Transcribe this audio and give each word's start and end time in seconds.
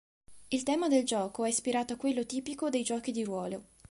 Il 0.49 0.63
tema 0.63 0.87
del 0.87 1.03
gioco 1.05 1.45
è 1.45 1.49
ispirato 1.49 1.93
a 1.93 1.95
quello 1.95 2.25
tipico 2.25 2.71
dei 2.71 2.81
giochi 2.81 3.11
di 3.11 3.23
ruolo. 3.23 3.65